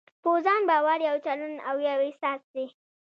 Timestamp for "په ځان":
0.23-0.61